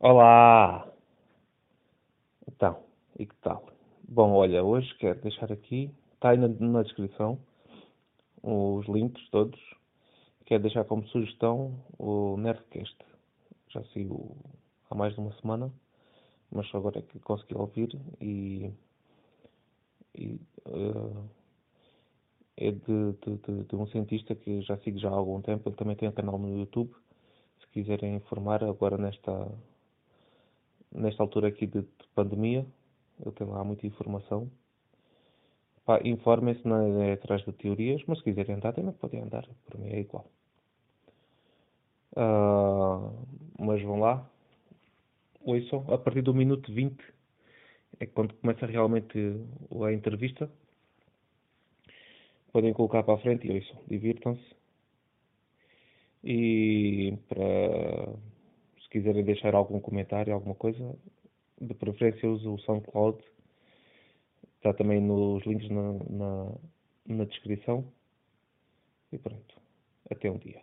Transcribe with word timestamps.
Olá! 0.00 0.88
Então, 2.46 2.84
e 3.18 3.26
que 3.26 3.34
tal? 3.42 3.66
Bom, 4.08 4.32
olha, 4.32 4.62
hoje 4.62 4.94
quero 4.96 5.20
deixar 5.20 5.50
aqui, 5.50 5.90
está 6.14 6.30
aí 6.30 6.38
na, 6.38 6.46
na 6.46 6.84
descrição, 6.84 7.36
os 8.40 8.86
links 8.86 9.28
todos. 9.30 9.58
Quero 10.46 10.62
deixar 10.62 10.84
como 10.84 11.04
sugestão 11.08 11.74
o 11.98 12.36
Nerdcast. 12.36 12.96
Já 13.70 13.82
sigo 13.86 14.36
há 14.88 14.94
mais 14.94 15.14
de 15.14 15.20
uma 15.20 15.32
semana, 15.40 15.68
mas 16.48 16.68
só 16.68 16.78
agora 16.78 17.00
é 17.00 17.02
que 17.02 17.18
consegui 17.18 17.56
ouvir 17.56 18.00
e, 18.20 18.72
e 20.14 20.40
uh, 20.68 21.28
é 22.56 22.70
de, 22.70 23.12
de, 23.26 23.36
de, 23.36 23.64
de, 23.64 23.74
um 23.74 23.88
cientista 23.88 24.36
que 24.36 24.62
já 24.62 24.78
sigo 24.78 25.00
já 25.00 25.08
há 25.08 25.12
algum 25.12 25.42
tempo. 25.42 25.68
Ele 25.68 25.76
também 25.76 25.96
tem 25.96 26.08
um 26.08 26.12
canal 26.12 26.38
no 26.38 26.56
YouTube. 26.56 26.94
Se 27.58 27.66
quiserem 27.72 28.14
informar 28.14 28.62
agora 28.62 28.96
nesta 28.96 29.48
nesta 30.92 31.22
altura 31.22 31.48
aqui 31.48 31.66
de, 31.66 31.82
de 31.82 32.08
pandemia, 32.14 32.66
eu 33.24 33.32
tenho 33.32 33.50
lá 33.50 33.64
muita 33.64 33.86
informação. 33.86 34.50
Informem-se, 36.04 36.66
não 36.68 37.02
é 37.02 37.12
atrás 37.12 37.42
de 37.44 37.52
teorias, 37.52 38.02
mas 38.06 38.18
se 38.18 38.24
quiserem 38.24 38.56
andar, 38.56 38.74
também 38.74 38.92
podem 38.92 39.22
andar, 39.22 39.48
para 39.64 39.78
mim 39.78 39.88
é 39.88 40.00
igual. 40.00 40.26
Uh, 42.12 43.26
mas 43.58 43.82
vão 43.82 44.00
lá, 44.00 44.28
ouçam, 45.40 45.84
a 45.88 45.96
partir 45.96 46.20
do 46.20 46.34
minuto 46.34 46.72
20 46.72 47.02
é 48.00 48.06
quando 48.06 48.34
começa 48.34 48.66
realmente 48.66 49.18
a 49.82 49.92
entrevista. 49.92 50.50
Podem 52.52 52.72
colocar 52.72 53.02
para 53.02 53.14
a 53.14 53.18
frente 53.18 53.46
e 53.46 53.52
ouçam, 53.52 53.78
divirtam-se. 53.88 54.56
E 56.22 57.16
para 57.28 58.14
se 58.88 58.90
quiserem 58.90 59.22
deixar 59.22 59.54
algum 59.54 59.78
comentário, 59.78 60.32
alguma 60.32 60.54
coisa, 60.54 60.96
de 61.60 61.74
preferência 61.74 62.28
uso 62.28 62.54
o 62.54 62.58
SoundCloud. 62.60 63.22
Está 64.56 64.72
também 64.72 65.00
nos 65.00 65.44
links 65.44 65.68
na, 65.70 65.92
na, 66.10 66.52
na 67.06 67.24
descrição. 67.24 67.84
E 69.12 69.18
pronto. 69.18 69.56
Até 70.10 70.30
um 70.30 70.38
dia. 70.38 70.60